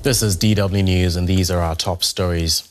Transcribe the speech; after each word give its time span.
This 0.00 0.22
is 0.22 0.36
DW 0.36 0.84
News, 0.84 1.16
and 1.16 1.26
these 1.26 1.50
are 1.50 1.58
our 1.58 1.74
top 1.74 2.04
stories. 2.04 2.62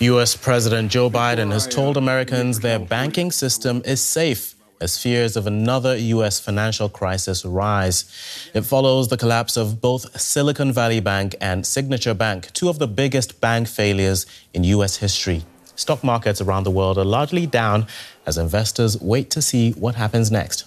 U.S. 0.00 0.36
President 0.36 0.92
Joe 0.92 1.08
Biden 1.08 1.50
has 1.50 1.66
told 1.66 1.96
Americans 1.96 2.60
their 2.60 2.78
banking 2.78 3.32
system 3.32 3.80
is 3.86 4.02
safe 4.02 4.54
as 4.82 5.02
fears 5.02 5.34
of 5.34 5.46
another 5.46 5.96
U.S. 5.96 6.38
financial 6.38 6.90
crisis 6.90 7.46
rise. 7.46 8.04
It 8.52 8.66
follows 8.66 9.08
the 9.08 9.16
collapse 9.16 9.56
of 9.56 9.80
both 9.80 10.20
Silicon 10.20 10.72
Valley 10.72 11.00
Bank 11.00 11.34
and 11.40 11.66
Signature 11.66 12.14
Bank, 12.14 12.52
two 12.52 12.68
of 12.68 12.78
the 12.78 12.86
biggest 12.86 13.40
bank 13.40 13.66
failures 13.66 14.26
in 14.52 14.64
U.S. 14.64 14.96
history. 14.96 15.42
Stock 15.74 16.04
markets 16.04 16.42
around 16.42 16.64
the 16.64 16.70
world 16.70 16.98
are 16.98 17.04
largely 17.04 17.46
down 17.46 17.86
as 18.26 18.36
investors 18.36 19.00
wait 19.00 19.30
to 19.30 19.40
see 19.40 19.72
what 19.72 19.94
happens 19.94 20.30
next. 20.30 20.66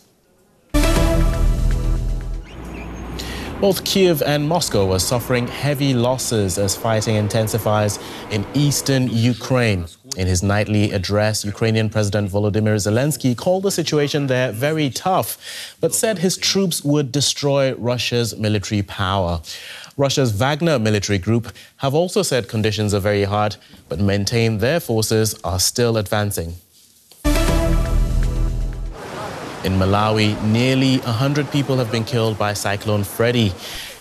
Both 3.66 3.84
Kiev 3.84 4.22
and 4.22 4.48
Moscow 4.48 4.94
are 4.94 5.00
suffering 5.00 5.48
heavy 5.48 5.96
losses 5.96 6.60
as 6.60 6.76
fighting 6.76 7.16
intensifies 7.16 7.98
in 8.30 8.46
eastern 8.54 9.08
Ukraine. 9.08 9.88
In 10.18 10.28
his 10.28 10.44
nightly 10.44 10.92
address, 10.92 11.44
Ukrainian 11.44 11.90
President 11.90 12.30
Volodymyr 12.30 12.76
Zelensky 12.76 13.36
called 13.36 13.64
the 13.64 13.72
situation 13.72 14.28
there 14.28 14.52
very 14.52 14.92
tough, 14.92 15.76
but 15.82 15.96
said 15.96 16.20
his 16.20 16.38
troops 16.38 16.84
would 16.84 17.12
destroy 17.12 17.74
Russia's 17.74 18.38
military 18.38 18.84
power. 18.84 19.42
Russia's 19.98 20.32
Wagner 20.32 20.78
military 20.78 21.18
group 21.18 21.52
have 21.78 21.96
also 21.96 22.22
said 22.22 22.48
conditions 22.48 22.94
are 22.94 23.00
very 23.00 23.24
hard, 23.24 23.56
but 23.90 24.00
maintain 24.00 24.60
their 24.60 24.80
forces 24.80 25.34
are 25.44 25.60
still 25.60 25.98
advancing. 25.98 26.54
In 29.66 29.80
Malawi, 29.80 30.40
nearly 30.44 31.00
100 31.00 31.50
people 31.50 31.78
have 31.78 31.92
been 31.92 32.04
killed 32.04 32.38
by 32.38 32.54
Cyclone 32.54 33.04
Freddy. 33.04 33.52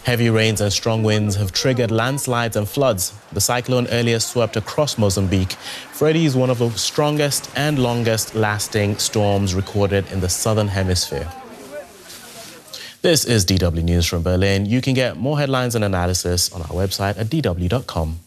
Heavy 0.05 0.29
rains 0.29 0.61
and 0.61 0.71
strong 0.71 1.03
winds 1.03 1.37
have 1.37 1.53
triggered 1.53 1.91
landslides 1.91 2.55
and 2.55 2.69
floods. 2.69 3.15
The 3.33 3.41
cyclone 3.41 3.87
earlier 3.87 4.21
swept 4.21 4.59
across 4.59 4.99
Mozambique. 4.99 5.53
Freddy 5.93 6.27
is 6.27 6.37
one 6.37 6.51
of 6.51 6.59
the 6.59 6.69
strongest 6.73 7.51
and 7.57 7.79
longest 7.79 8.35
lasting 8.35 8.99
storms 8.99 9.55
recorded 9.55 10.05
in 10.13 10.21
the 10.21 10.29
southern 10.29 10.69
hemisphere. 10.69 11.33
This 13.01 13.25
is 13.25 13.47
DW 13.47 13.83
News 13.83 14.05
from 14.05 14.23
Berlin. 14.23 14.67
You 14.67 14.83
can 14.83 14.93
get 14.93 15.17
more 15.17 15.39
headlines 15.39 15.75
and 15.75 15.83
analysis 15.83 16.53
on 16.53 16.61
our 16.61 16.77
website 16.77 17.19
at 17.19 17.29
dw.com. 17.29 18.21